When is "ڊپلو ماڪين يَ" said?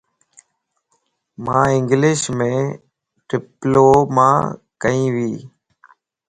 3.29-5.33